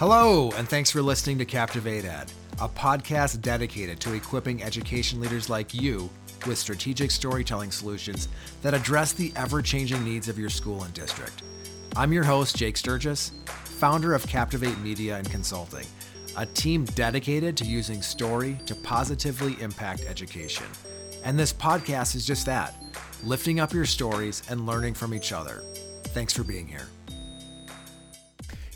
[0.00, 5.48] Hello, and thanks for listening to Captivate Ed, a podcast dedicated to equipping education leaders
[5.48, 6.10] like you
[6.48, 8.26] with strategic storytelling solutions
[8.62, 11.44] that address the ever changing needs of your school and district.
[11.94, 15.86] I'm your host, Jake Sturgis, founder of Captivate Media and Consulting,
[16.36, 20.66] a team dedicated to using story to positively impact education.
[21.22, 22.74] And this podcast is just that
[23.22, 25.62] lifting up your stories and learning from each other.
[26.06, 26.88] Thanks for being here.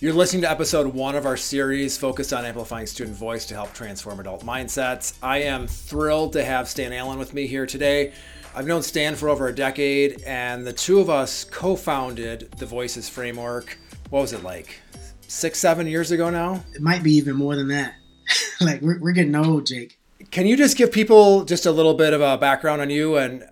[0.01, 3.75] You're listening to episode one of our series focused on amplifying student voice to help
[3.75, 5.19] transform adult mindsets.
[5.25, 8.13] I am thrilled to have Stan Alleyne with me here today.
[8.55, 12.65] I've known Stan for over a decade, and the two of us co founded the
[12.65, 13.77] Voices Framework.
[14.11, 14.81] What was it like?
[15.23, 16.63] Six, seven years ago now?
[16.75, 17.95] It might be even more than that.
[18.61, 19.99] like, we're, we're getting old, Jake.
[20.31, 23.45] Can you just give people just a little bit of a background on you and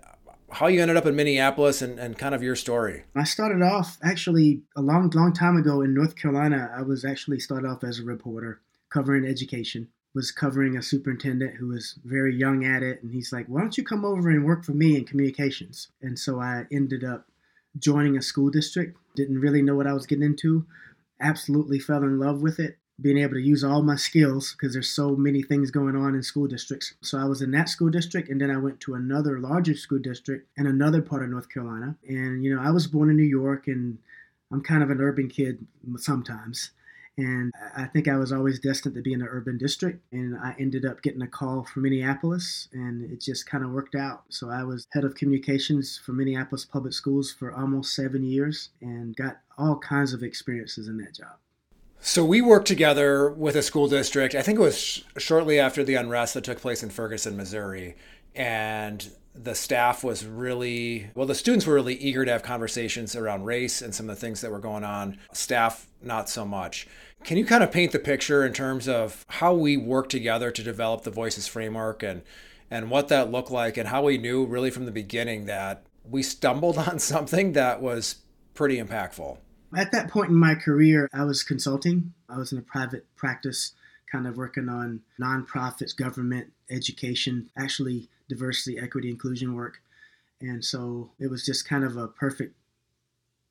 [0.57, 3.03] how you ended up in Minneapolis and, and kind of your story.
[3.15, 6.71] I started off actually a long, long time ago in North Carolina.
[6.75, 9.89] I was actually started off as a reporter covering education.
[10.15, 13.77] Was covering a superintendent who was very young at it, and he's like, "Why don't
[13.77, 17.27] you come over and work for me in communications?" And so I ended up
[17.77, 18.97] joining a school district.
[19.15, 20.65] Didn't really know what I was getting into.
[21.21, 24.89] Absolutely fell in love with it being able to use all my skills because there's
[24.89, 26.95] so many things going on in school districts.
[27.01, 29.99] So I was in that school district and then I went to another larger school
[29.99, 31.95] district in another part of North Carolina.
[32.07, 33.99] And you know, I was born in New York and
[34.51, 35.65] I'm kind of an urban kid
[35.97, 36.71] sometimes.
[37.19, 40.03] And I think I was always destined to be in an urban district.
[40.11, 43.95] And I ended up getting a call from Minneapolis, and it just kind of worked
[43.95, 44.25] out.
[44.29, 49.15] So I was head of communications for Minneapolis Public Schools for almost seven years and
[49.15, 51.37] got all kinds of experiences in that job.
[51.99, 54.35] So we worked together with a school district.
[54.35, 57.95] I think it was sh- shortly after the unrest that took place in Ferguson, Missouri,
[58.35, 61.27] and the staff was really well.
[61.27, 64.41] The students were really eager to have conversations around race and some of the things
[64.41, 65.17] that were going on.
[65.33, 66.87] Staff, not so much.
[67.23, 70.63] Can you kind of paint the picture in terms of how we worked together to
[70.63, 72.21] develop the Voices framework and
[72.69, 76.21] and what that looked like and how we knew really from the beginning that we
[76.21, 78.17] stumbled on something that was
[78.53, 79.37] pretty impactful?
[79.75, 82.13] At that point in my career, I was consulting.
[82.29, 83.73] I was in a private practice,
[84.11, 89.81] kind of working on nonprofits, government, education, actually diversity, equity, inclusion work.
[90.39, 92.55] And so it was just kind of a perfect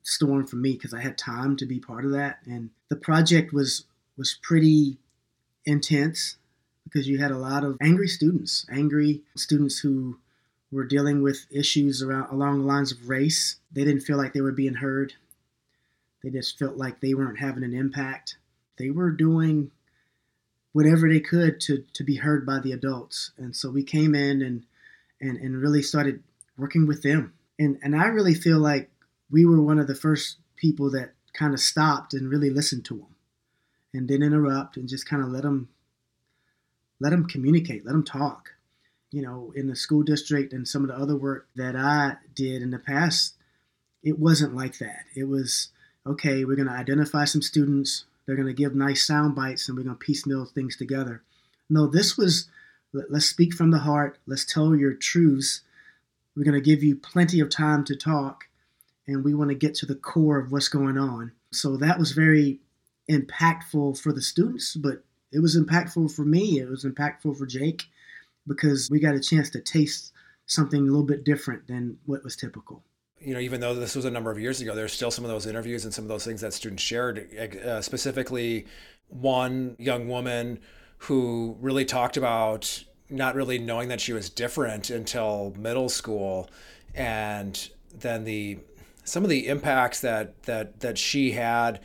[0.03, 2.39] storm for me because I had time to be part of that.
[2.45, 3.85] And the project was
[4.17, 4.97] was pretty
[5.65, 6.37] intense
[6.83, 10.17] because you had a lot of angry students, angry students who
[10.71, 13.57] were dealing with issues around along the lines of race.
[13.71, 15.13] They didn't feel like they were being heard.
[16.23, 18.37] They just felt like they weren't having an impact.
[18.77, 19.71] They were doing
[20.73, 23.31] whatever they could to, to be heard by the adults.
[23.37, 24.63] And so we came in and,
[25.19, 26.23] and, and really started
[26.57, 27.33] working with them.
[27.57, 28.89] And, and I really feel like
[29.29, 32.97] we were one of the first people that kind of stopped and really listened to
[32.97, 33.15] them
[33.93, 35.69] and didn't interrupt and just kind of let them
[36.99, 38.49] let them communicate, let them talk.
[39.11, 42.61] You know, in the school district and some of the other work that I did
[42.61, 43.35] in the past,
[44.03, 45.05] it wasn't like that.
[45.15, 45.69] It was
[46.07, 49.77] okay, we're going to identify some students, they're going to give nice sound bites, and
[49.77, 51.21] we're going to piecemeal things together.
[51.69, 52.47] No, this was
[52.93, 55.61] let's speak from the heart, let's tell your truths.
[56.35, 58.45] We're going to give you plenty of time to talk,
[59.07, 61.31] and we want to get to the core of what's going on.
[61.51, 62.59] So that was very
[63.09, 66.59] impactful for the students, but it was impactful for me.
[66.59, 67.83] It was impactful for Jake
[68.45, 70.13] because we got a chance to taste
[70.45, 72.83] something a little bit different than what was typical
[73.19, 75.31] you know, even though this was a number of years ago, there's still some of
[75.31, 77.27] those interviews and some of those things that students shared.
[77.37, 78.65] Uh, specifically,
[79.09, 80.59] one young woman
[80.99, 86.49] who really talked about not really knowing that she was different until middle school,
[86.93, 88.59] and then the
[89.03, 91.79] some of the impacts that that that she had,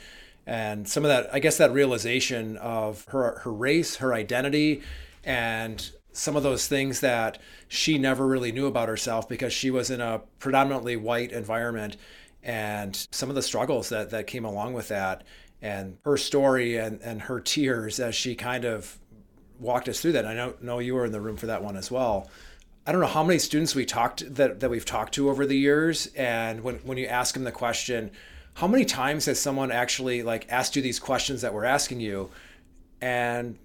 [0.47, 4.83] and some of that I guess that realization of her her race, her identity,
[5.25, 9.91] and some of those things that she never really knew about herself because she was
[9.91, 11.97] in a predominantly white environment
[12.43, 15.23] and some of the struggles that that came along with that
[15.61, 18.99] and her story and and her tears as she kind of
[19.59, 20.27] walked us through that.
[20.27, 22.29] I know know you were in the room for that one as well.
[22.85, 25.57] I don't know how many students we talked that that we've talked to over the
[25.57, 28.11] years and when when you ask them the question,
[28.55, 32.31] how many times has someone actually like asked you these questions that we're asking you
[33.01, 33.57] and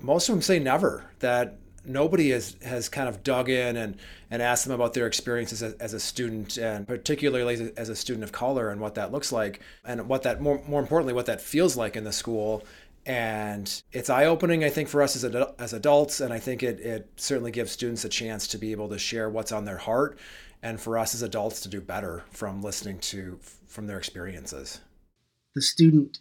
[0.00, 3.96] most of them say never that nobody has, has kind of dug in and,
[4.30, 8.24] and asked them about their experiences as, as, a student and particularly as a student
[8.24, 11.40] of color and what that looks like and what that more, more importantly what that
[11.40, 12.64] feels like in the school.
[13.06, 16.20] And it's eye-opening i think for us as, ad- as adults.
[16.20, 19.30] And i think it, it certainly gives students a chance to be able to share
[19.30, 20.18] what's on their heart
[20.62, 24.80] and for us as adults to do better from listening to from their experiences.
[25.54, 26.18] The student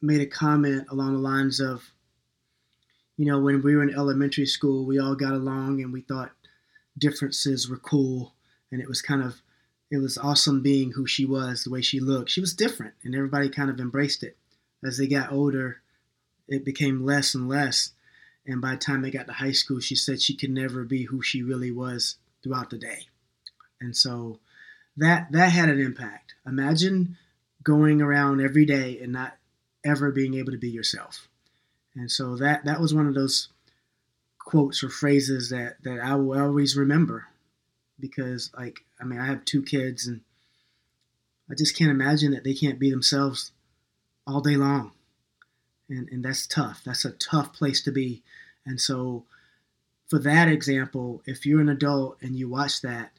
[0.00, 1.82] made a comment along the lines of,
[3.18, 6.30] you know, when we were in elementary school, we all got along and we thought
[6.96, 8.32] differences were cool.
[8.70, 9.42] And it was kind of,
[9.90, 12.30] it was awesome being who she was, the way she looked.
[12.30, 14.36] She was different and everybody kind of embraced it.
[14.84, 15.80] As they got older,
[16.46, 17.90] it became less and less.
[18.46, 21.02] And by the time they got to high school, she said she could never be
[21.02, 23.08] who she really was throughout the day.
[23.80, 24.38] And so
[24.96, 26.34] that that had an impact.
[26.46, 27.16] Imagine
[27.64, 29.36] going around every day and not
[29.84, 31.28] ever being able to be yourself.
[31.98, 33.48] And so that that was one of those
[34.38, 37.26] quotes or phrases that that I will always remember
[37.98, 40.20] because like I mean I have two kids and
[41.50, 43.50] I just can't imagine that they can't be themselves
[44.26, 44.92] all day long.
[45.88, 46.82] And and that's tough.
[46.84, 48.22] That's a tough place to be.
[48.64, 49.24] And so
[50.08, 53.10] for that example, if you're an adult and you watch that,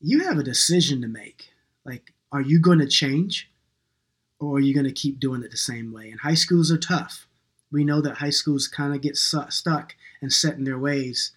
[0.00, 1.50] you have a decision to make.
[1.84, 3.50] Like, are you going to change
[4.38, 6.10] or are you going to keep doing it the same way?
[6.10, 7.26] And high schools are tough.
[7.72, 11.32] We know that high schools kind of get stuck and set in their ways.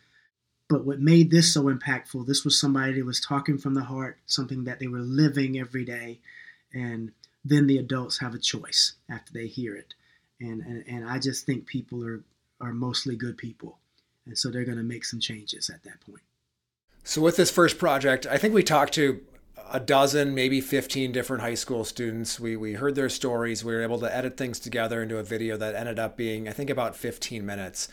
[0.69, 4.17] But what made this so impactful, this was somebody that was talking from the heart,
[4.25, 6.19] something that they were living every day.
[6.73, 7.11] And
[7.45, 9.93] then the adults have a choice after they hear it.
[10.39, 12.23] And, and, and I just think people are,
[12.59, 13.77] are mostly good people.
[14.25, 16.23] And so they're going to make some changes at that point.
[17.03, 19.21] So, with this first project, I think we talked to
[19.71, 22.39] a dozen, maybe 15 different high school students.
[22.39, 23.63] We, we heard their stories.
[23.63, 26.51] We were able to edit things together into a video that ended up being, I
[26.51, 27.87] think, about 15 minutes.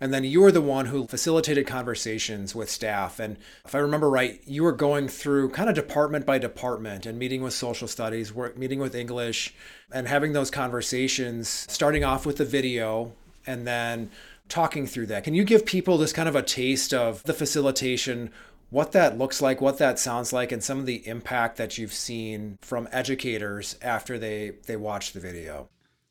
[0.00, 3.18] And then you were the one who facilitated conversations with staff.
[3.18, 7.18] And if I remember right, you were going through kind of department by department and
[7.18, 9.54] meeting with social studies, work, meeting with English,
[9.90, 13.12] and having those conversations, starting off with the video
[13.46, 14.10] and then
[14.48, 15.24] talking through that.
[15.24, 18.30] Can you give people this kind of a taste of the facilitation,
[18.70, 21.92] what that looks like, what that sounds like, and some of the impact that you've
[21.92, 25.68] seen from educators after they they watch the video?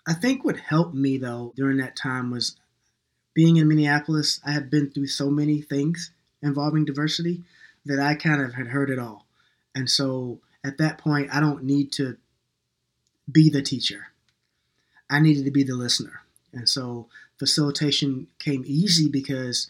[0.07, 2.55] I think what helped me though during that time was
[3.33, 4.39] being in Minneapolis.
[4.45, 6.11] I had been through so many things
[6.41, 7.43] involving diversity
[7.85, 9.25] that I kind of had heard it all,
[9.73, 12.17] and so at that point, I don't need to
[13.31, 14.07] be the teacher.
[15.09, 16.21] I needed to be the listener.
[16.53, 19.69] And so facilitation came easy because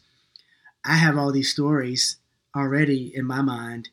[0.85, 2.17] I have all these stories
[2.55, 3.89] already in my mind,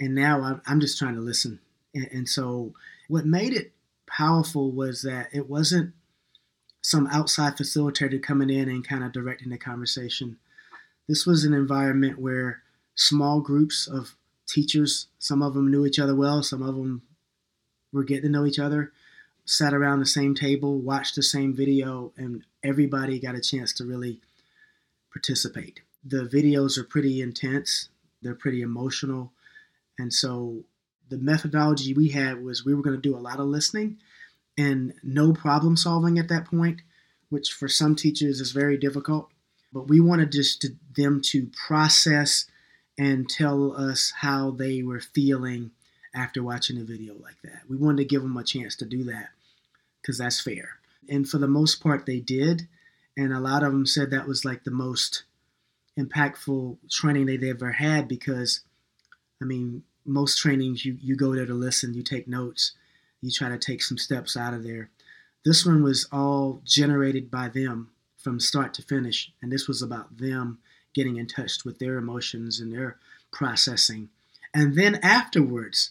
[0.00, 1.60] and now I'm just trying to listen.
[1.94, 2.72] And, so,
[3.08, 3.72] what made it
[4.06, 5.94] powerful was that it wasn't
[6.82, 10.38] some outside facilitator coming in and kind of directing the conversation.
[11.08, 12.62] This was an environment where
[12.94, 14.16] small groups of
[14.46, 17.02] teachers, some of them knew each other well, some of them
[17.92, 18.92] were getting to know each other,
[19.44, 23.84] sat around the same table, watched the same video, and everybody got a chance to
[23.84, 24.20] really
[25.12, 25.80] participate.
[26.04, 27.88] The videos are pretty intense,
[28.24, 29.32] they're pretty emotional.
[29.98, 30.64] And so
[31.08, 33.98] the methodology we had was we were going to do a lot of listening
[34.56, 36.82] and no problem solving at that point,
[37.28, 39.28] which for some teachers is very difficult.
[39.72, 42.46] But we wanted just to, them to process
[42.96, 45.72] and tell us how they were feeling
[46.14, 47.62] after watching a video like that.
[47.68, 49.30] We wanted to give them a chance to do that
[50.00, 50.78] because that's fair.
[51.08, 52.68] And for the most part, they did.
[53.16, 55.24] And a lot of them said that was like the most
[55.98, 58.60] impactful training they've ever had because,
[59.40, 62.72] I mean, most trainings you, you go there to listen, you take notes,
[63.20, 64.90] you try to take some steps out of there.
[65.44, 69.32] This one was all generated by them from start to finish.
[69.42, 70.58] And this was about them
[70.94, 72.96] getting in touch with their emotions and their
[73.32, 74.08] processing.
[74.54, 75.90] And then afterwards,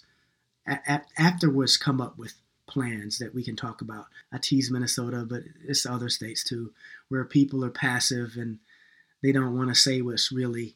[0.67, 2.35] a- afterwards come up with
[2.67, 4.07] plans that we can talk about.
[4.31, 6.73] I tease Minnesota, but it's other states too,
[7.09, 8.59] where people are passive and
[9.23, 10.75] they don't want to say what's really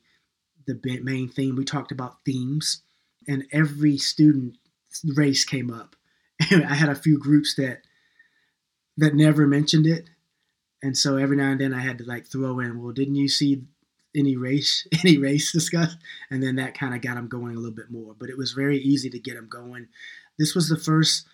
[0.66, 1.56] the main theme.
[1.56, 2.82] We talked about themes,
[3.28, 4.58] and every student
[5.04, 5.96] race came up.
[6.42, 7.82] I had a few groups that
[8.98, 10.10] that never mentioned it,
[10.82, 13.28] and so every now and then I had to like throw in, well, didn't you
[13.28, 13.64] see
[14.16, 15.98] any race any race discussed?
[16.32, 18.16] And then that kind of got them going a little bit more.
[18.18, 19.88] But it was very easy to get them going.
[20.40, 21.26] This was the first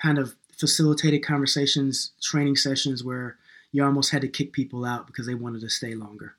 [0.00, 3.36] kind of facilitated conversations, training sessions where
[3.72, 6.36] you almost had to kick people out because they wanted to stay longer.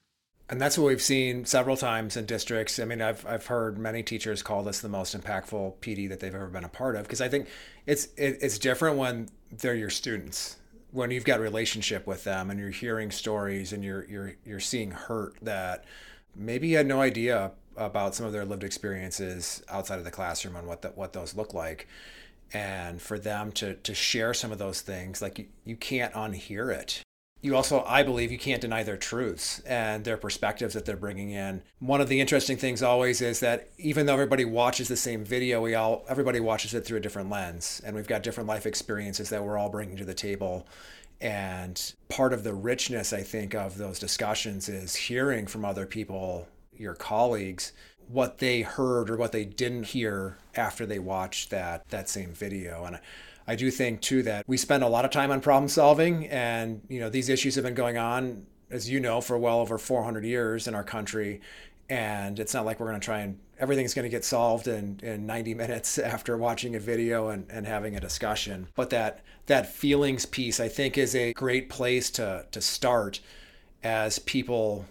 [0.48, 2.78] And that's what we've seen several times in districts.
[2.78, 6.36] I mean, I've, I've heard many teachers call this the most impactful PD that they've
[6.36, 7.48] ever been a part of because I think
[7.88, 10.58] it's it, it's different when they're your students,
[10.92, 14.60] when you've got a relationship with them and you're hearing stories and you're you're you're
[14.60, 15.84] seeing hurt that
[16.36, 20.56] maybe you had no idea about some of their lived experiences outside of the classroom
[20.56, 21.88] and what that what those look like.
[22.54, 26.72] And for them to to share some of those things like you, you can't unhear
[26.72, 27.02] it
[27.46, 31.30] you also, I believe, you can't deny their truths and their perspectives that they're bringing
[31.30, 31.62] in.
[31.78, 35.62] One of the interesting things always is that even though everybody watches the same video,
[35.62, 39.30] we all everybody watches it through a different lens, and we've got different life experiences
[39.30, 40.66] that we're all bringing to the table.
[41.22, 46.48] And part of the richness, I think, of those discussions is hearing from other people,
[46.76, 47.74] your colleagues,
[48.08, 52.86] what they heard or what they didn't hear after they watched that that same video.
[52.86, 53.00] And
[53.48, 56.82] I do think too that we spend a lot of time on problem solving, and
[56.90, 60.24] you know these issues have been going on, as you know, for well over 400
[60.24, 61.42] years in our country,
[61.90, 65.00] and it's not like we're going to try and everything's going to get solved in,
[65.02, 68.68] in 90 minutes after watching a video and, and having a discussion.
[68.76, 73.20] But that that feelings piece, I think, is a great place to to start
[73.84, 74.86] as people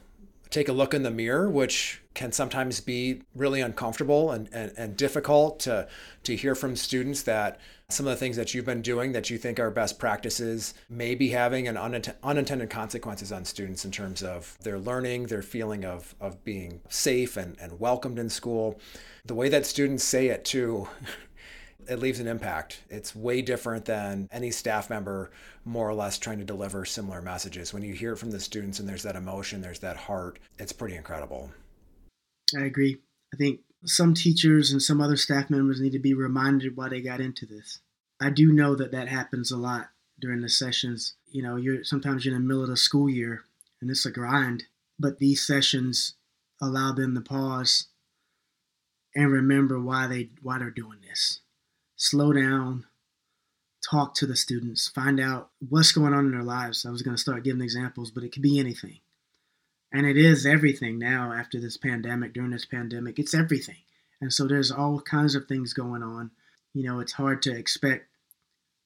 [0.54, 4.96] take a look in the mirror, which can sometimes be really uncomfortable and, and, and
[4.96, 5.88] difficult to,
[6.22, 7.58] to hear from students that
[7.88, 11.16] some of the things that you've been doing that you think are best practices may
[11.16, 15.84] be having an unint- unintended consequences on students in terms of their learning, their feeling
[15.84, 18.78] of, of being safe and, and welcomed in school.
[19.24, 20.86] The way that students say it too
[21.88, 22.80] it leaves an impact.
[22.88, 25.30] It's way different than any staff member
[25.64, 27.72] more or less trying to deliver similar messages.
[27.72, 30.72] When you hear it from the students and there's that emotion, there's that heart, it's
[30.72, 31.50] pretty incredible.
[32.56, 32.98] I agree.
[33.32, 37.00] I think some teachers and some other staff members need to be reminded why they
[37.00, 37.80] got into this.
[38.20, 39.88] I do know that that happens a lot
[40.20, 41.14] during the sessions.
[41.26, 43.42] You know, you're sometimes you're in the middle of the school year
[43.80, 44.64] and it's a grind,
[44.98, 46.14] but these sessions
[46.60, 47.88] allow them to pause
[49.14, 51.40] and remember why they why they're doing this
[51.96, 52.86] slow down,
[53.88, 56.84] talk to the students, find out what's going on in their lives.
[56.84, 58.98] I was going to start giving examples, but it could be anything.
[59.92, 63.18] And it is everything now after this pandemic, during this pandemic.
[63.18, 63.76] It's everything.
[64.20, 66.32] And so there's all kinds of things going on.
[66.72, 68.06] You know, it's hard to expect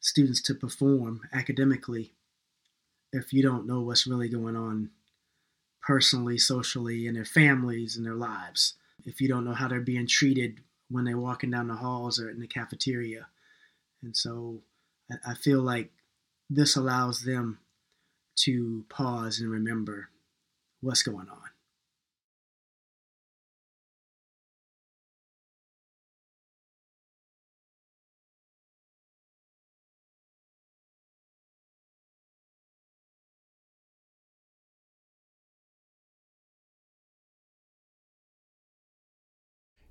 [0.00, 2.12] students to perform academically
[3.12, 4.90] if you don't know what's really going on
[5.80, 8.74] personally, socially, in their families and their lives.
[9.06, 12.30] If you don't know how they're being treated when they're walking down the halls or
[12.30, 13.26] in the cafeteria.
[14.02, 14.62] And so
[15.26, 15.90] I, feel like
[16.48, 17.58] this allows them
[18.40, 20.10] to pause and remember
[20.80, 21.47] what's going on.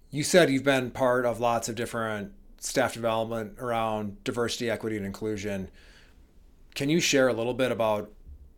[0.09, 5.05] You said you've been part of lots of different staff development around diversity, equity, and
[5.05, 5.69] inclusion.
[6.75, 8.11] Can you share a little bit about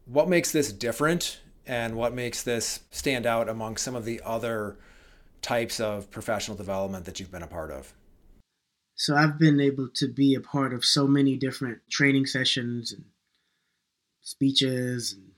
[0.05, 4.77] what makes this different and what makes this stand out among some of the other
[5.41, 7.93] types of professional development that you've been a part of?
[8.95, 13.05] So I've been able to be a part of so many different training sessions and
[14.21, 15.31] speeches and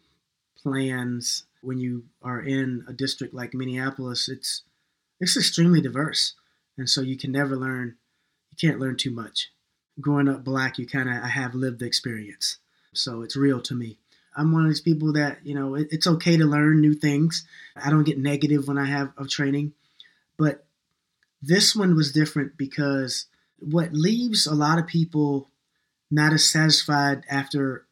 [0.58, 1.46] plans.
[1.62, 4.64] When you are in a district like Minneapolis, it's
[5.22, 6.34] it's extremely diverse,
[6.78, 7.96] and so you can never learn.
[8.50, 9.52] You can't learn too much.
[10.00, 12.58] Growing up black, you kind of I have lived the experience,
[12.94, 14.00] so it's real to me.
[14.36, 17.46] I'm one of these people that you know it, it's okay to learn new things.
[17.76, 19.74] I don't get negative when I have a training,
[20.38, 20.66] but
[21.42, 23.28] this one was different because
[23.60, 25.50] what leaves a lot of people
[26.10, 27.86] not as satisfied after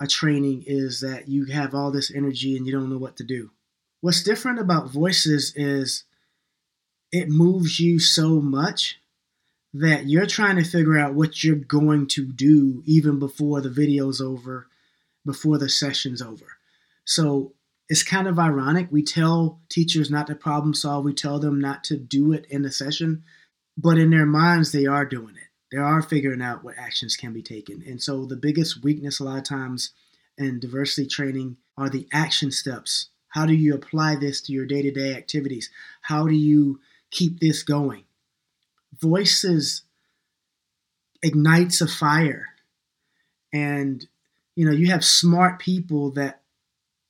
[0.00, 3.24] a training is that you have all this energy and you don't know what to
[3.24, 3.50] do.
[4.00, 6.04] What's different about voices is
[7.14, 8.98] it moves you so much
[9.72, 14.20] that you're trying to figure out what you're going to do even before the video's
[14.20, 14.66] over,
[15.24, 16.58] before the session's over.
[17.04, 17.52] So
[17.88, 18.88] it's kind of ironic.
[18.90, 22.62] We tell teachers not to problem solve, we tell them not to do it in
[22.62, 23.22] the session,
[23.78, 25.48] but in their minds, they are doing it.
[25.70, 27.80] They are figuring out what actions can be taken.
[27.86, 29.92] And so the biggest weakness a lot of times
[30.36, 33.10] in diversity training are the action steps.
[33.28, 35.70] How do you apply this to your day to day activities?
[36.02, 36.80] How do you
[37.14, 38.04] keep this going.
[39.00, 39.82] Voices
[41.22, 42.48] ignites a fire.
[43.52, 44.06] And,
[44.56, 46.42] you know, you have smart people that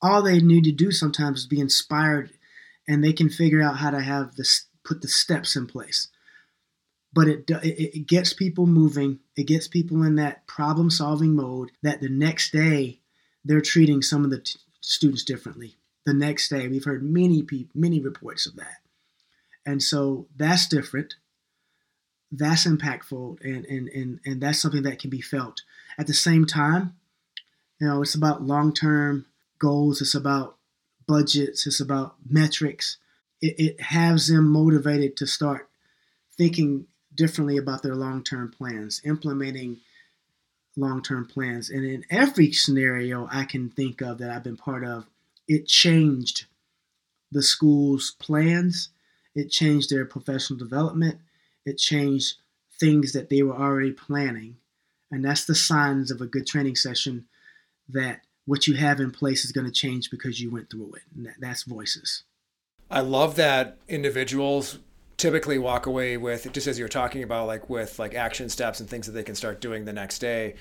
[0.02, 2.30] all they need to do sometimes is be inspired
[2.86, 6.08] and they can figure out how to have this, put the steps in place.
[7.12, 9.20] But it, it, it gets people moving.
[9.36, 13.00] It gets people in that problem solving mode that the next day
[13.44, 15.76] they're treating some of the t- students differently.
[16.04, 18.83] The next day, we've heard many people, many reports of that.
[19.66, 21.14] And so that's different.
[22.30, 25.62] That's impactful and, and, and, and that's something that can be felt.
[25.98, 26.96] At the same time,
[27.80, 29.26] you know, it's about long term
[29.58, 30.56] goals, it's about
[31.06, 32.98] budgets, it's about metrics.
[33.40, 35.68] It, it has them motivated to start
[36.36, 39.78] thinking differently about their long term plans, implementing
[40.76, 41.70] long term plans.
[41.70, 45.06] And in every scenario I can think of that I've been part of,
[45.46, 46.46] it changed
[47.30, 48.90] the school's plans,
[49.34, 51.18] it changed their professional development,
[51.64, 52.36] it changed
[52.78, 54.56] things that they were already planning.
[55.10, 57.26] And that's the signs of a good training session
[57.88, 61.02] that what you have in place is going to change because you went through it.
[61.14, 62.24] And that, that's voices.
[62.90, 64.78] I love that individuals
[65.16, 68.88] typically walk away with just as you're talking about like with like action steps and
[68.88, 70.54] things that they can start doing the next day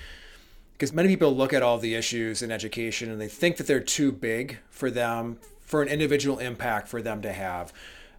[0.72, 3.80] because many people look at all the issues in education and they think that they're
[3.80, 7.72] too big for them for an individual impact for them to have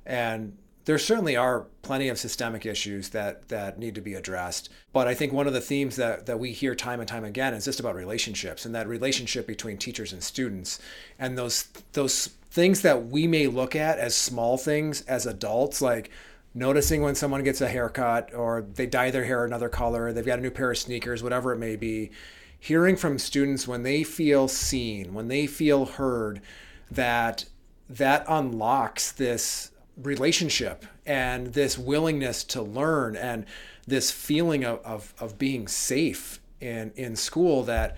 [0.05, 5.07] and there certainly are plenty of systemic issues that that need to be addressed but
[5.07, 7.65] i think one of the themes that that we hear time and time again is
[7.65, 10.79] just about relationships and that relationship between teachers and students
[11.17, 16.09] and those those things that we may look at as small things as adults, like
[16.53, 20.39] noticing when someone gets a haircut or they dye their hair another color, they've got
[20.39, 22.12] a new pair of sneakers, whatever it may be.
[22.57, 26.41] Hearing from students when they feel seen, when they feel heard,
[26.89, 27.45] that
[27.89, 29.71] that unlocks this
[30.02, 33.46] relationship and this willingness to learn and
[33.88, 37.98] this feeling of, of, of being safe in, in school that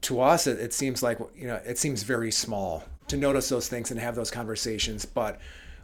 [0.00, 3.68] to us it, it seems like you know it seems very small to notice those
[3.68, 5.04] things and have those conversations.
[5.04, 5.40] But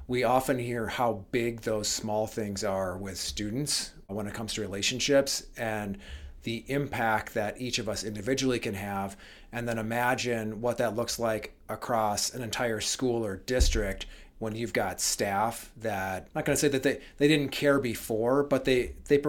[0.07, 4.61] we often hear how big those small things are with students when it comes to
[4.61, 5.99] relationships and
[6.43, 9.17] the impact that each of us individually can have.
[9.51, 14.07] And then imagine what that looks like across an entire school or district
[14.45, 17.79] when you've got staff that I'm not going to say that they, they didn't care
[17.79, 19.21] before, but they they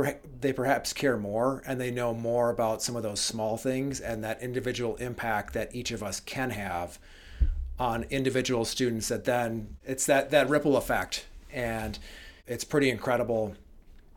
[0.41, 4.23] they perhaps care more and they know more about some of those small things and
[4.25, 6.99] that individual impact that each of us can have
[7.79, 11.25] on individual students that then it's that that ripple effect.
[11.51, 11.97] And
[12.45, 13.55] it's pretty incredible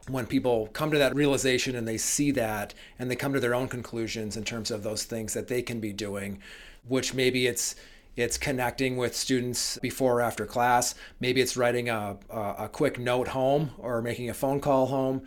[0.09, 3.55] when people come to that realization and they see that and they come to their
[3.55, 6.43] own conclusions in terms of those things that they can be doing
[6.89, 7.77] which maybe it's
[8.19, 13.29] it's connecting with students before or after class maybe it's writing a, a, quick note
[13.29, 15.23] home or making a phone call home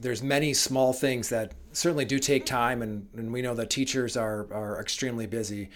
[0.00, 4.16] there's many small things that certainly do take time and, and we know that teachers
[4.16, 5.70] are, are extremely busy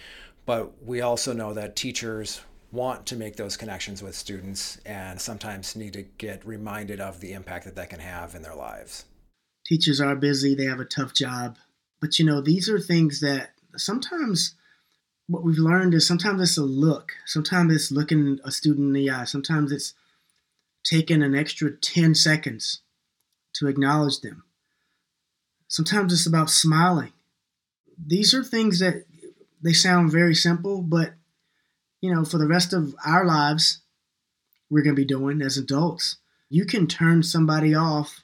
[0.45, 5.75] but we also know that teachers want to make those connections with students and sometimes
[5.75, 9.05] need to get reminded of the impact that that can have in their lives.
[9.65, 11.57] Teachers are busy, they have a tough job.
[11.99, 14.55] But you know, these are things that sometimes
[15.29, 19.11] what we've learned is sometimes it's a look, sometimes it's looking a student in the
[19.11, 19.93] eye, sometimes it's
[20.83, 22.81] taking an extra 10 seconds
[23.53, 24.43] to acknowledge them.
[25.67, 27.13] Sometimes it's about smiling.
[28.03, 29.05] These are things that
[29.61, 31.13] they sound very simple, but
[32.01, 33.81] you know, for the rest of our lives,
[34.67, 36.17] we're going to be doing as adults.
[36.49, 38.23] You can turn somebody off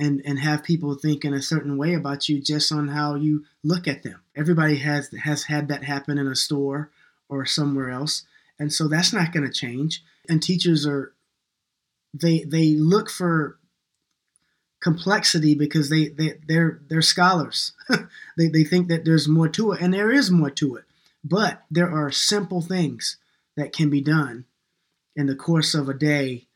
[0.00, 3.44] and and have people think in a certain way about you just on how you
[3.62, 4.22] look at them.
[4.34, 6.90] Everybody has has had that happen in a store
[7.28, 8.24] or somewhere else,
[8.58, 10.02] and so that's not going to change.
[10.28, 11.12] And teachers are
[12.14, 13.58] they they look for
[14.80, 17.72] complexity because they, they they're they're scholars.
[18.38, 20.84] they, they think that there's more to it, and there is more to it.
[21.22, 23.18] But there are simple things
[23.56, 24.46] that can be done
[25.14, 26.46] in the course of a day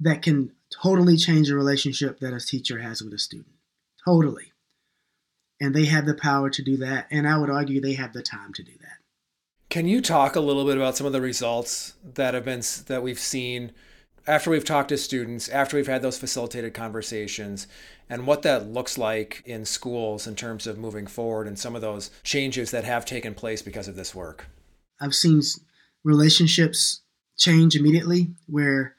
[0.00, 3.54] that can totally change a relationship that a teacher has with a student.
[4.04, 4.52] Totally.
[5.60, 7.06] And they have the power to do that.
[7.10, 8.98] And I would argue they have the time to do that.
[9.70, 13.02] Can you talk a little bit about some of the results that have been that
[13.02, 13.72] we've seen
[14.26, 17.66] after we've talked to students, after we've had those facilitated conversations,
[18.10, 21.80] and what that looks like in schools in terms of moving forward and some of
[21.80, 24.46] those changes that have taken place because of this work.
[25.00, 25.40] I've seen
[26.04, 27.00] relationships
[27.38, 28.96] change immediately where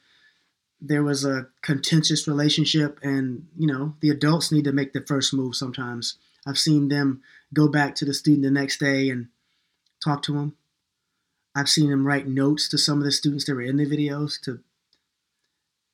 [0.80, 5.34] there was a contentious relationship and you know the adults need to make the first
[5.34, 6.16] move sometimes
[6.46, 9.28] i've seen them go back to the student the next day and
[10.02, 10.56] talk to them
[11.54, 14.40] i've seen them write notes to some of the students that were in the videos
[14.40, 14.60] to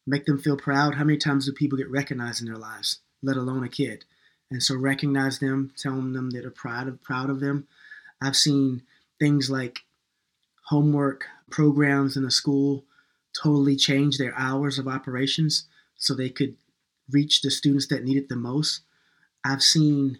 [0.07, 0.94] make them feel proud.
[0.94, 4.05] How many times do people get recognized in their lives, let alone a kid?
[4.51, 7.66] And so recognize them, telling them that are proud of proud of them.
[8.22, 8.83] I've seen
[9.18, 9.81] things like
[10.66, 12.85] homework programs in a school
[13.42, 16.57] totally change their hours of operations so they could
[17.11, 18.81] reach the students that need it the most.
[19.44, 20.18] I've seen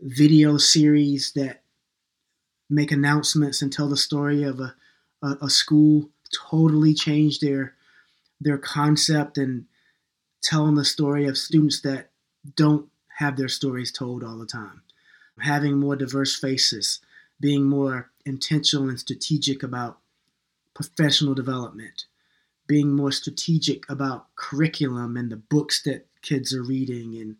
[0.00, 1.62] video series that
[2.68, 4.74] make announcements and tell the story of a,
[5.22, 6.10] a, a school
[6.50, 7.74] totally change their
[8.40, 9.66] their concept and
[10.42, 12.10] telling the story of students that
[12.56, 12.88] don't
[13.18, 14.82] have their stories told all the time.
[15.38, 17.00] Having more diverse faces,
[17.40, 19.98] being more intentional and strategic about
[20.74, 22.06] professional development,
[22.72, 27.36] being more strategic about curriculum and the books that kids are reading and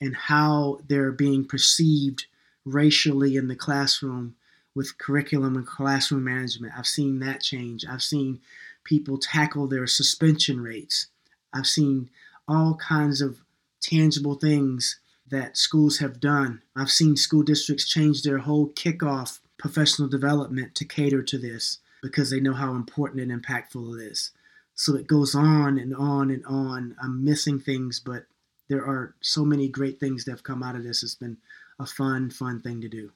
[0.00, 2.26] and how they're being perceived
[2.64, 4.34] racially in the classroom
[4.74, 6.72] with curriculum and classroom management.
[6.76, 7.86] I've seen that change.
[7.88, 8.40] I've seen
[8.82, 11.06] people tackle their suspension rates.
[11.52, 12.10] I've seen
[12.48, 13.42] all kinds of
[13.80, 16.62] tangible things that schools have done.
[16.74, 22.30] I've seen school districts change their whole kickoff professional development to cater to this because
[22.30, 24.32] they know how important and impactful it is.
[24.74, 26.96] So it goes on and on and on.
[27.02, 28.26] I'm missing things, but
[28.68, 31.02] there are so many great things that have come out of this.
[31.02, 31.38] It's been
[31.78, 33.12] a fun, fun thing to do.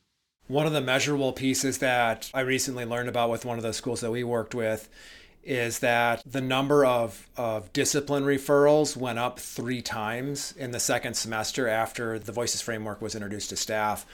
[0.47, 4.01] One of the measurable pieces that I recently learned about with one of the schools
[4.01, 4.89] that we worked with
[5.49, 11.15] is that the number of, of discipline referrals went up three times in the second
[11.15, 14.05] semester after the Voices framework was introduced to staff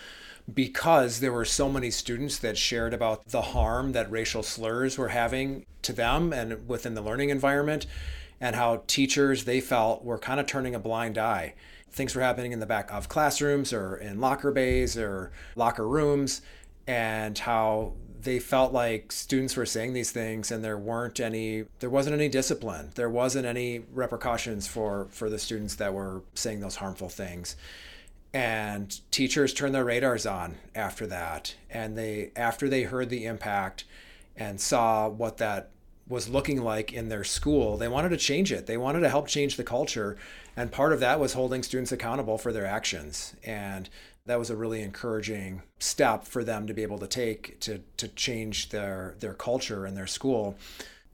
[0.53, 5.09] because there were so many students that shared about the harm that racial slurs were
[5.09, 7.85] having to them and within the learning environment
[8.41, 11.55] and how teachers they felt were kind of turning a blind eye.
[11.91, 16.43] Things were happening in the back of classrooms or in locker bays or locker rooms
[16.87, 17.95] and how
[18.25, 22.29] they felt like students were saying these things and there weren't any there wasn't any
[22.29, 22.91] discipline.
[22.95, 27.57] There wasn't any repercussions for for the students that were saying those harmful things.
[28.33, 31.55] And teachers turned their radars on after that.
[31.71, 33.85] And they after they heard the impact
[34.37, 35.71] and saw what that
[36.07, 38.67] was looking like in their school they wanted to change it.
[38.67, 40.17] They wanted to help change the culture.
[40.57, 43.35] And part of that was holding students accountable for their actions.
[43.45, 43.89] And
[44.27, 48.09] that was a really encouraging step for them to be able to take to to
[48.09, 50.57] change their their culture in their school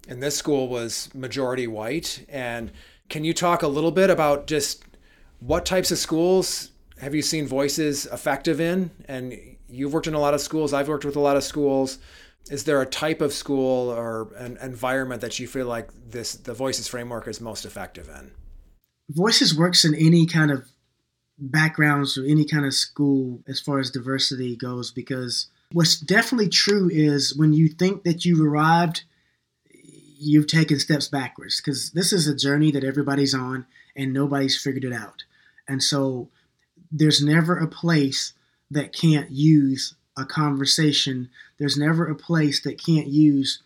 [0.08, 2.70] and this school was majority white and
[3.08, 4.84] can you talk a little bit about just
[5.40, 6.70] what types of schools
[7.00, 8.90] have you seen voices effective in?
[9.06, 9.36] And
[9.68, 10.72] you've worked in a lot of schools.
[10.72, 11.98] I've worked with a lot of schools.
[12.50, 16.54] Is there a type of school or an environment that you feel like this the
[16.54, 18.30] Voices framework is most effective in?
[19.10, 20.68] Voices works in any kind of
[21.40, 26.90] backgrounds or any kind of school as far as diversity goes because what's definitely true
[26.92, 29.04] is when you think that you've arrived
[30.22, 33.64] you've taken steps backwards because this is a journey that everybody's on
[33.96, 35.24] and nobody's figured it out
[35.66, 36.28] and so
[36.90, 38.32] there's never a place
[38.70, 41.30] that can't use a conversation.
[41.58, 43.62] There's never a place that can't use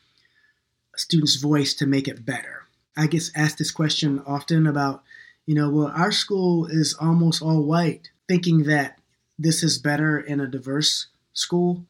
[0.95, 2.63] a student's voice to make it better.
[2.97, 5.03] I get asked this question often about,
[5.47, 8.99] you know, well, our school is almost all white, thinking that
[9.39, 11.85] this is better in a diverse school.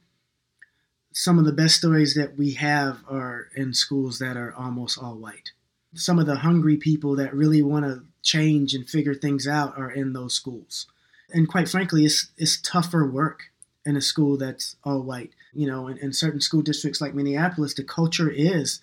[1.12, 5.16] Some of the best stories that we have are in schools that are almost all
[5.16, 5.52] white.
[5.94, 9.90] Some of the hungry people that really want to change and figure things out are
[9.90, 10.86] in those schools
[11.34, 13.50] and quite frankly, it's it's tougher work
[13.84, 15.32] in a school that's all white.
[15.52, 18.80] You know, in, in certain school districts like Minneapolis, the culture is,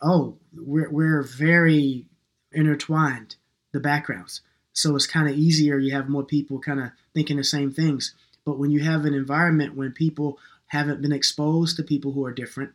[0.00, 2.06] oh, we're we're very
[2.52, 3.36] intertwined,
[3.72, 4.40] the backgrounds.
[4.72, 5.78] So it's kind of easier.
[5.78, 8.14] You have more people kind of thinking the same things.
[8.44, 12.32] But when you have an environment when people haven't been exposed to people who are
[12.32, 12.72] different,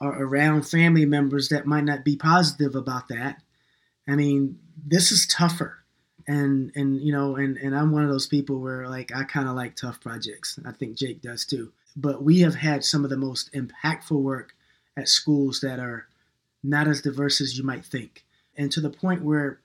[0.00, 3.42] or around family members that might not be positive about that,
[4.06, 5.78] I mean, this is tougher
[6.28, 9.48] and and you know and and i'm one of those people where like i kind
[9.48, 13.10] of like tough projects i think jake does too but we have had some of
[13.10, 14.54] the most impactful work
[14.96, 16.06] at schools that are
[16.62, 18.24] not as diverse as you might think
[18.58, 19.60] and to the point where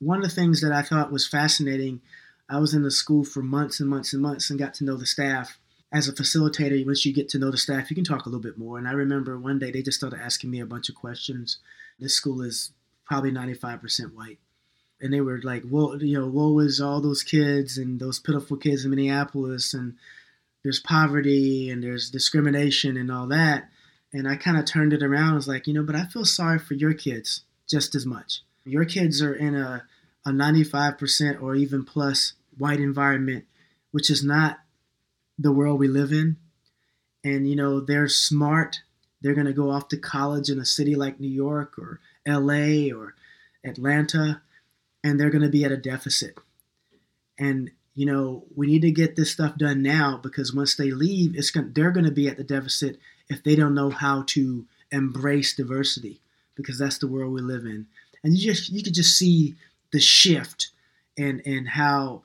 [0.00, 2.00] one of the things that i thought was fascinating
[2.48, 4.96] i was in the school for months and months and months and got to know
[4.96, 5.58] the staff.
[5.92, 8.40] As a facilitator once you get to know the staff you can talk a little
[8.40, 8.78] bit more.
[8.78, 11.58] And i remember one day they just started asking me a bunch of questions.
[12.00, 12.72] This school is
[13.06, 14.38] probably 95% white.
[15.00, 18.56] And they were like, "Well, you know, woe is all those kids and those pitiful
[18.56, 19.94] kids in Minneapolis, and
[20.62, 23.70] there's poverty and there's discrimination and all that."
[24.12, 25.32] And I kind of turned it around.
[25.32, 28.42] I was like, you know, but I feel sorry for your kids just as much.
[28.64, 29.84] Your kids are in a
[30.26, 33.44] a 95% or even plus white environment,
[33.90, 34.58] which is not
[35.38, 36.36] the world we live in.
[37.22, 38.80] And you know, they're smart.
[39.20, 42.94] They're going to go off to college in a city like New York or LA
[42.94, 43.14] or
[43.64, 44.42] Atlanta
[45.02, 46.38] and they're going to be at a deficit.
[47.38, 51.36] And you know, we need to get this stuff done now because once they leave,
[51.36, 52.98] it's going they're going to be at the deficit
[53.28, 56.20] if they don't know how to embrace diversity
[56.54, 57.86] because that's the world we live in.
[58.22, 59.54] And you just you could just see
[59.92, 60.70] the shift
[61.16, 62.22] and and how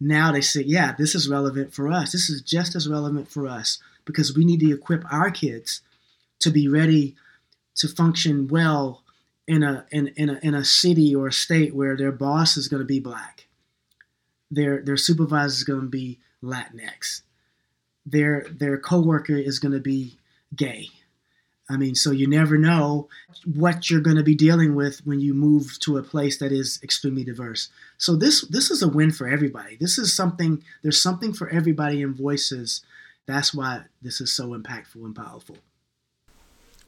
[0.00, 2.12] now they say, yeah, this is relevant for us.
[2.12, 5.82] This is just as relevant for us because we need to equip our kids
[6.40, 7.16] to be ready
[7.76, 9.02] to function well
[9.46, 12.68] in a in, in a in a city or a state where their boss is
[12.68, 13.46] going to be black,
[14.50, 17.22] their their supervisor is going to be Latinx,
[18.06, 20.16] their their coworker is going to be
[20.54, 20.88] gay,
[21.70, 23.08] I mean, so you never know
[23.44, 26.80] what you're going to be dealing with when you move to a place that is
[26.82, 27.68] extremely diverse.
[27.96, 29.76] So this this is a win for everybody.
[29.76, 30.64] This is something.
[30.82, 32.82] There's something for everybody in voices.
[33.26, 35.58] That's why this is so impactful and powerful.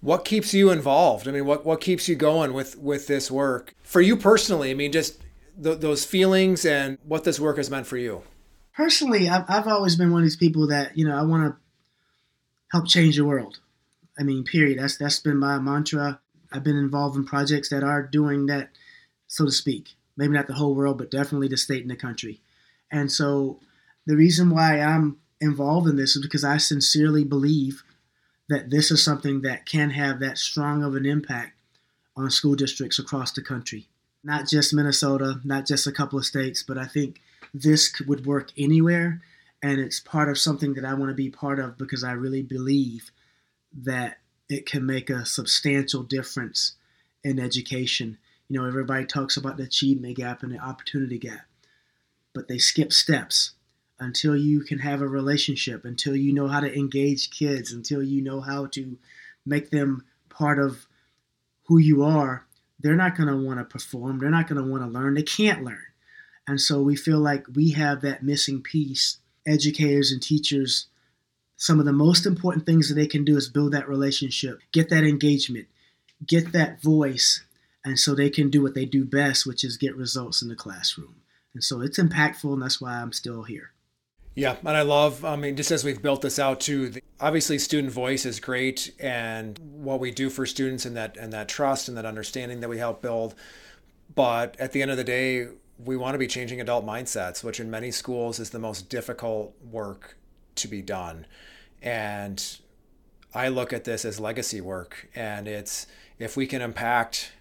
[0.00, 1.28] What keeps you involved?
[1.28, 4.72] I mean, what what keeps you going with with this work for you personally?
[4.72, 5.20] I mean, just
[5.62, 8.22] th- those feelings and what this work has meant for you.
[8.74, 11.56] Personally, I've, I've always been one of these people that you know I want to
[12.72, 13.60] help change the world.
[14.18, 14.78] I mean, period.
[14.78, 16.20] That's that's been my mantra.
[16.52, 18.70] I've been involved in projects that are doing that,
[19.26, 19.94] so to speak.
[20.16, 22.40] Maybe not the whole world, but definitely the state and the country.
[22.90, 23.60] And so,
[24.06, 27.82] the reason why I'm involved in this is because I sincerely believe
[28.48, 31.58] that this is something that can have that strong of an impact
[32.16, 33.88] on school districts across the country.
[34.22, 37.20] Not just Minnesota, not just a couple of states, but I think
[37.54, 39.22] this would work anywhere.
[39.62, 42.42] And it's part of something that I want to be part of because I really
[42.42, 43.10] believe
[43.74, 46.74] that it can make a substantial difference
[47.24, 48.18] in education.
[48.48, 51.46] You know, everybody talks about the achievement gap and the opportunity gap,
[52.34, 53.52] but they skip steps
[53.98, 58.20] until you can have a relationship, until you know how to engage kids, until you
[58.20, 58.98] know how to
[59.46, 60.86] make them part of
[61.64, 62.46] who you are.
[62.80, 64.18] They're not going to want to perform.
[64.18, 65.14] They're not going to want to learn.
[65.14, 65.84] They can't learn.
[66.48, 69.18] And so we feel like we have that missing piece.
[69.46, 70.86] Educators and teachers
[71.62, 74.90] some of the most important things that they can do is build that relationship, get
[74.90, 75.68] that engagement,
[76.26, 77.44] get that voice,
[77.84, 80.56] and so they can do what they do best, which is get results in the
[80.56, 81.14] classroom.
[81.54, 83.70] And so it's impactful, and that's why I'm still here.
[84.34, 87.92] Yeah, and I love, I mean, just as we've built this out too, obviously student
[87.92, 91.96] voice is great and what we do for students and that and that trust and
[91.96, 93.36] that understanding that we help build.
[94.12, 95.46] But at the end of the day,
[95.78, 99.54] we want to be changing adult mindsets, which in many schools is the most difficult
[99.62, 100.16] work
[100.56, 101.26] to be done.
[101.82, 102.58] And
[103.34, 105.08] I look at this as legacy work.
[105.14, 105.86] And it's
[106.18, 107.32] if we can impact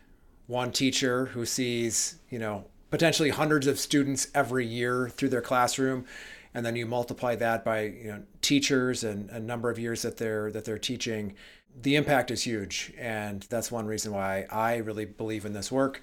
[0.47, 6.05] one teacher who sees, you know, potentially hundreds of students every year through their classroom,
[6.53, 10.17] and then you multiply that by you know teachers and a number of years that
[10.17, 11.33] they're that they're teaching,
[11.81, 12.91] the impact is huge.
[12.97, 16.01] And that's one reason why I really believe in this work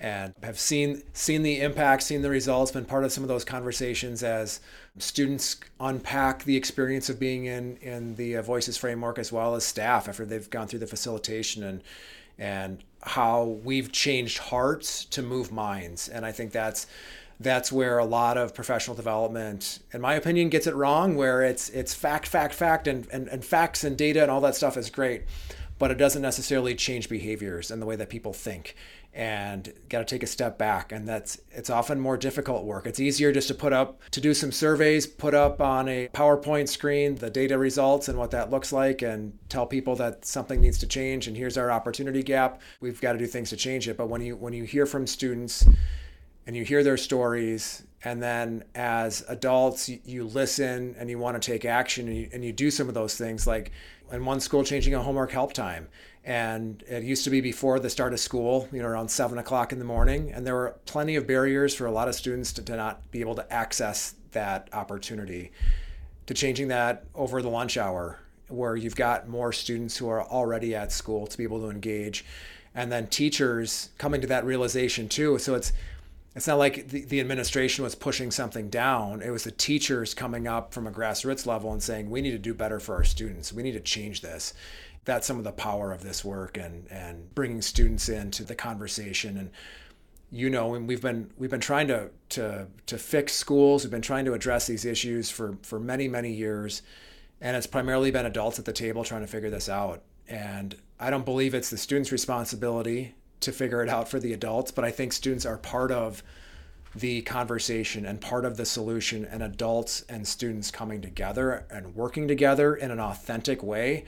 [0.00, 3.44] and have seen seen the impact, seen the results, been part of some of those
[3.44, 4.60] conversations as
[4.98, 9.64] students unpack the experience of being in in the uh, Voices framework as well as
[9.64, 11.82] staff after they've gone through the facilitation and
[12.38, 16.08] and how we've changed hearts to move minds.
[16.08, 16.86] And I think that's
[17.38, 21.68] that's where a lot of professional development, in my opinion, gets it wrong, where it's
[21.68, 24.88] it's fact, fact, fact, and, and, and facts and data and all that stuff is
[24.88, 25.24] great,
[25.78, 28.74] but it doesn't necessarily change behaviors and the way that people think
[29.12, 30.92] and got to take a step back.
[30.92, 32.86] And that's it's often more difficult work.
[32.86, 36.68] It's easier just to put up to do some surveys put up on a powerpoint
[36.68, 40.78] screen the data results and what that looks like and tell people that something needs
[40.78, 42.60] to change and here's our opportunity gap.
[42.80, 43.96] We've got to do things to change it.
[43.96, 45.66] But when you when you hear from students
[46.46, 51.50] and you hear their stories and then as adults you, listen and you want to
[51.50, 53.72] take action and you, and you do some of those things like
[54.10, 55.88] in one school changing a homework help time
[56.24, 59.72] and it used to be before the start of school you know around seven o'clock
[59.72, 60.32] in the morning.
[60.32, 63.20] And there were plenty of barriers for a lot of students to, to not be
[63.20, 65.50] able to access that opportunity.
[66.26, 70.74] To changing that over the lunch hour where you've got more students who are already
[70.74, 72.24] at school to be able to engage.
[72.74, 75.38] And then teachers coming to that realization too.
[75.38, 75.72] So it's
[76.36, 79.20] it's not like the, the administration was pushing something down.
[79.20, 82.38] It was the teachers coming up from a grassroots level and saying we need to
[82.38, 83.52] do better for our students.
[83.52, 84.54] We need to change this
[85.04, 89.36] that's some of the power of this work and and bringing students into the conversation.
[89.36, 89.50] And
[90.30, 93.84] you know and we've been we've been trying to to to fix schools.
[93.84, 96.82] We've been trying to address these issues for for many many years.
[97.40, 100.02] And it's primarily been adults at the table trying to figure this out.
[100.28, 104.70] And i don't believe it's the students responsibility to figure it out for the adults
[104.70, 106.22] but i think students are part of
[106.94, 112.28] the conversation and part of the solution and adults and students coming together and working
[112.28, 114.04] together in an authentic way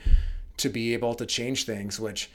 [0.57, 2.29] to be able to change things, which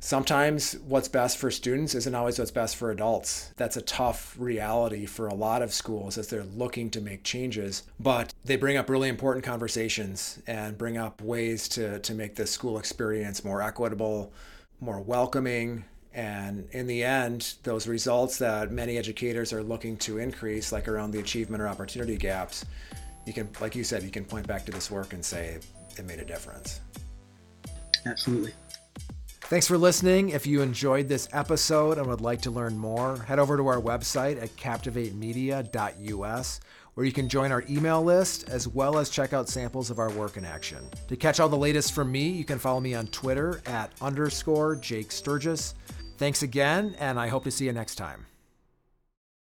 [0.00, 3.52] sometimes what's best for students isn't always what's best for adults.
[3.56, 7.82] That's a tough reality for a lot of schools as they're looking to make changes,
[8.00, 12.46] but they bring up really important conversations and bring up ways to, to make the
[12.46, 14.32] school experience more equitable,
[14.80, 15.84] more welcoming.
[16.12, 21.12] And in the end, those results that many educators are looking to increase, like around
[21.12, 22.64] the achievement or opportunity gaps,
[23.26, 25.58] you can, like you said, you can point back to this work and say
[25.96, 26.80] it made a difference.
[28.06, 28.54] Absolutely.
[29.42, 30.28] Thanks for listening.
[30.28, 33.80] If you enjoyed this episode and would like to learn more, head over to our
[33.80, 36.60] website at captivatemedia.us
[36.94, 40.10] where you can join our email list as well as check out samples of our
[40.10, 40.78] work in action.
[41.08, 44.76] To catch all the latest from me, you can follow me on Twitter at underscore
[44.76, 45.74] Jake Sturgis.
[46.18, 48.26] Thanks again, and I hope to see you next time.